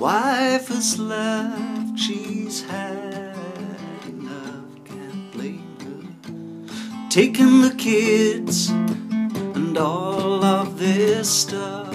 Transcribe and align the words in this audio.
wife 0.00 0.68
has 0.68 0.98
left, 0.98 1.98
she's 1.98 2.64
had 2.64 3.36
enough, 4.08 4.64
can't 4.86 5.30
blame 5.30 5.76
her. 5.84 7.10
Taking 7.10 7.60
the 7.60 7.74
kids 7.76 8.70
and 8.70 9.76
all 9.76 10.42
of 10.42 10.78
this 10.78 11.28
stuff. 11.28 11.94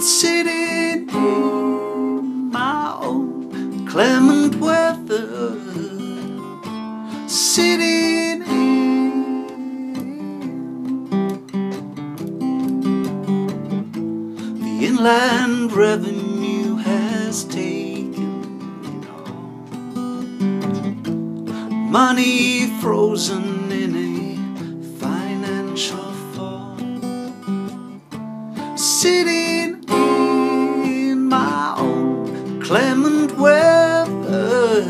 Sitting 0.00 1.10
in 1.10 2.50
my 2.52 2.96
own 3.02 3.86
clement 3.86 4.54
weather. 4.54 5.60
Sitting 7.28 7.97
inland 14.98 15.72
revenue 15.72 16.74
has 16.74 17.44
taken. 17.44 18.16
Money 21.88 22.66
frozen 22.80 23.70
in 23.70 23.94
a 23.94 24.98
financial 24.98 26.12
fall. 26.34 26.76
Sitting 28.76 29.84
in 29.88 31.28
my 31.28 31.74
own 31.78 32.60
clement 32.60 33.38
weather. 33.38 34.82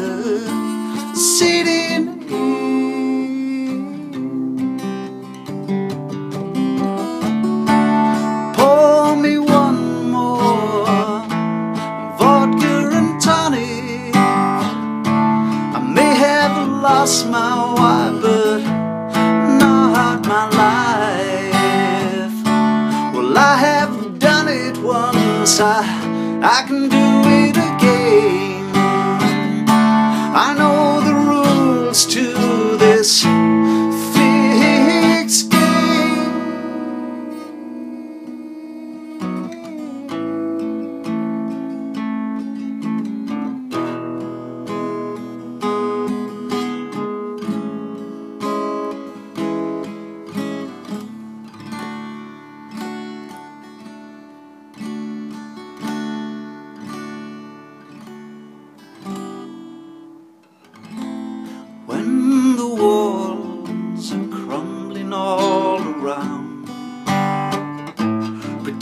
Sitting 1.15 2.18
lost 17.01 17.29
my 17.29 17.55
wife, 17.79 18.23
but 18.23 18.59
not 19.61 20.27
my 20.27 20.45
life. 20.63 22.37
Well, 23.15 23.39
I 23.39 23.57
have 23.57 24.19
done 24.19 24.49
it 24.49 24.77
once, 24.79 25.61
I, 25.61 25.79
I 26.43 26.65
can 26.67 26.89
do 26.89 27.07
it 27.39 27.48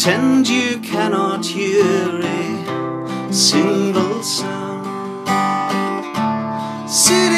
Pretend 0.06 0.46
you 0.46 0.78
cannot 0.78 1.44
hear 1.44 2.20
a 2.22 3.32
single 3.32 4.22
sound. 4.22 4.86
City 6.88 7.35